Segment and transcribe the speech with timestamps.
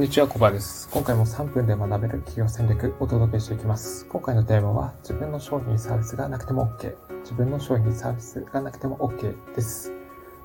[0.00, 0.88] んにちは、コバです。
[0.90, 4.06] 今回も3分で学べる企業戦略をお届けしていきます。
[4.06, 6.96] 今回のテーマは、自分の商品サービスがなくても OK。
[7.20, 9.92] 自分の商品サービスがなくても OK です。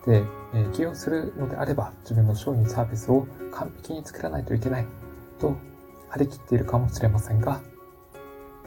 [0.05, 4.87] で、えー、起業するのであれば、自分の商品サービスを完璧に作らないといけない
[5.39, 5.55] と
[6.09, 7.61] 張り切っているかもしれませんが、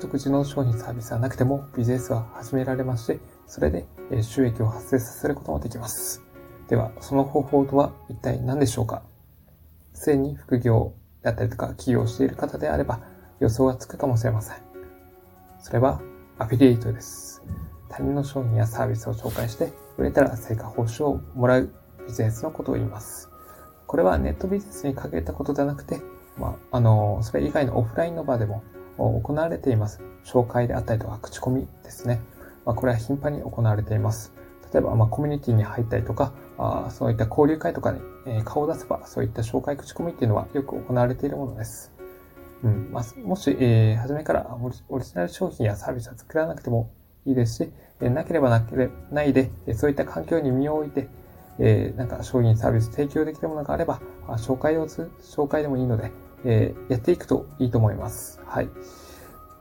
[0.01, 3.85] 独自の商品サービスはなくてもビジネスは始められまして、それで
[4.23, 6.23] 収益を発生させることもできます。
[6.67, 9.03] では、その方法とは一体何でしょうか？
[9.99, 13.01] すでに副業だったりとか起業している方であれば
[13.41, 14.57] 予想がつくかもしれません。
[15.59, 16.01] それは
[16.39, 17.43] アフィリエイトです。
[17.89, 21.73] 他人の商品やサービスを紹介して売れたら成果報酬をもらう
[22.07, 23.29] ビジネスのことを言います。
[23.89, 26.01] これはネットビジネスに限ったことではなくて、
[26.37, 28.63] まあ、あの、それ以外のオフラインの場でも
[28.97, 30.01] 行われています。
[30.25, 32.21] 紹介であったりとか口コミですね。
[32.65, 34.33] まあ、これは頻繁に行われています。
[34.73, 41.93] 例えば、ま、コミュニティに入ったりとか、あそういった交流会とかに、え、顔を出せば、そういった紹介口コミっていうのはよく行われているものです。
[42.63, 46.91] うんまあ、もし、えー、初めからオリジナル商品やサービスは作らなくても
[47.25, 51.09] いいですし、えー、なければなけれないで、えそういった環境に身を置いて、
[51.61, 56.11] えー、なんか商品サービス提供できるものがあれば、あ紹介を、紹介でもいいので、
[56.45, 58.41] えー、やっていくといいと思います。
[58.45, 58.69] はい。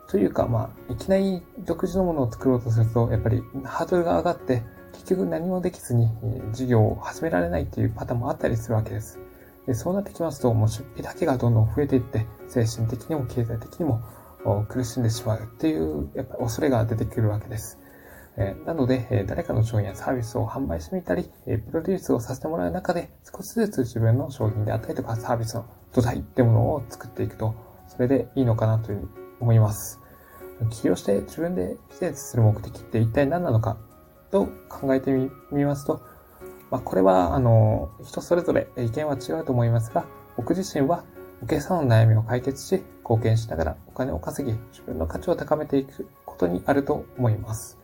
[0.09, 6.09] というか、まあ、いきなり独自のものを作ろうとすると、やっぱりハードルが上がって、結局何もできずに
[6.53, 9.19] 事業を始められないっていうパターンもあったりするわけです。
[9.65, 14.01] でそうなってきますと、もう出費だけがどんどん増えていって、精神的にも経済的にも
[14.69, 17.77] 苦しんでしまうっていう、やっぱ恐れが出てくるわけです。
[18.37, 27.55] えなので、え誰かの商品やサービスを販売してみたり、えプロデュースをさせてもらう中で、少しずつ自分の商品であったりとかサービスの土台ってものを作っていくと、
[27.87, 29.09] それでいいのかなというふうに
[29.41, 29.99] 思います。
[30.69, 33.77] 起業して自分でビジネスする目的って一体何なのか
[34.31, 35.11] と考えて
[35.51, 36.01] みますと、
[36.69, 41.03] まあ、これは、あの、人それぞれ意見は違うと思いますが、僕自身は
[41.41, 47.77] お客さんの悩みを解決し、貢献しながらお金を稼ぎ、自分の価値を高めていくことにあると思います。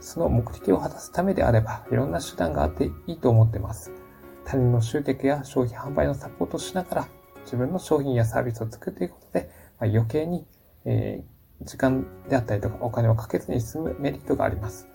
[0.00, 3.92] その目的を果たすためであれば、いろんな手段があっていいと思っています。
[4.44, 7.08] 他人の集客や商品販売のサポートをしながら、
[7.44, 10.44] 自分の商品やサービスを作っていくことで、まあ、余計に、
[10.84, 14.88] えー、時間であったりとかお金をかけずに済むメリットがあります。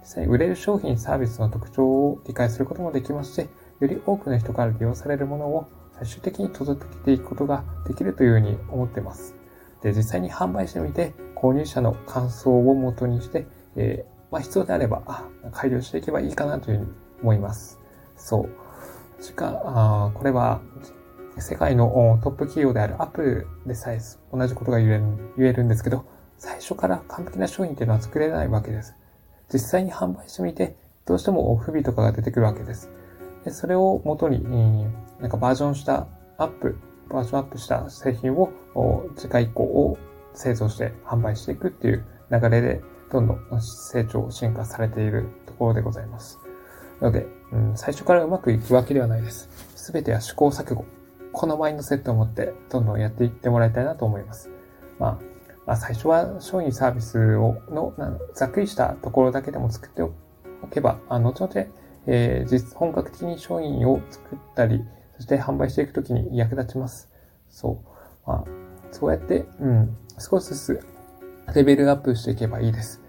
[0.00, 3.48] 実際売れる商品、サービスの特徴を理解することもできますし、
[3.80, 9.34] より多くの人から利用されるものを最終的に届けていくことができるというふうに思っています。
[9.82, 16.92] で、実際に販売してみて、購入者の感想を元にして、えー、まあ、必要であれば、改良していけばいいかなというふうに
[17.22, 17.78] 思います。
[18.16, 18.48] そう。
[19.22, 20.60] 時間、あこれは、
[21.38, 24.00] 世界のトップ企業であるアップルでさえ
[24.32, 24.88] 同じことが言
[25.38, 26.04] えるんですけど、
[26.36, 28.94] 最初から完璧な商品っていうのは作れないわけです。
[29.52, 30.76] 実際に販売してみて、
[31.06, 32.90] どうしても不備とかが出てくるわけです。
[33.44, 34.86] でそれを元に、
[35.20, 36.78] なんかバージョンしたアップ、
[37.08, 38.50] バージョンアップした製品を
[39.16, 39.98] 次回以降を
[40.34, 46.38] 製造して販売していくっていう流れで、どんどん成長、進化されているところでございます。
[47.00, 49.48] なので、うん、最初からうまくいくわけではないです。
[49.74, 50.84] すべては試行錯誤。
[51.32, 54.50] このマインドセットを持って、どんどんやっていってもらいたいなと思います。
[54.98, 55.18] まあ、
[55.68, 57.92] まあ、最初は商品サービスをの
[58.34, 60.14] ざっくりしたところだけでも作ってお
[60.72, 61.70] けば、あ後々、
[62.06, 64.82] えー、実本格的に商品を作ったり、
[65.18, 67.10] そして販売していくときに役立ちます。
[67.50, 68.26] そう。
[68.26, 68.44] まあ、
[68.92, 70.80] そうやって、うん、少しずつ
[71.54, 73.02] レベルアップしていけばいいです。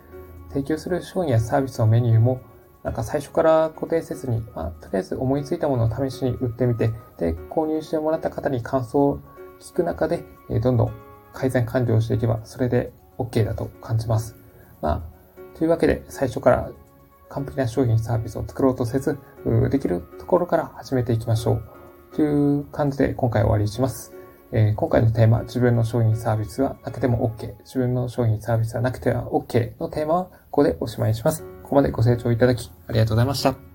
[0.50, 2.42] 提供する商品やサービスのメニューも、
[2.84, 9.22] なんか最初から固定せずに、まあ、とりあえず思いついたものを試しに売ってみて、で、購入してもらった方に感想を
[9.62, 14.36] 聞く中で、えー、どんどん改善完了していけば、それで OK だと感じます。
[14.82, 15.04] ま
[15.36, 16.72] あ、というわけで、最初から
[17.30, 19.20] 完璧な商品サービスを作ろうとせず、
[19.70, 21.64] できるところから始めていきましょう。
[22.16, 24.14] という感じで今回終わりにします。
[24.52, 27.56] えー、今回のテーマ、自分の商品サービスはなくても OK。
[27.60, 31.44] 自分の商品サービスはなくては OK のテーマはここでおしまいにします。
[31.62, 33.69] ここまでご清聴いただきありがとうございました。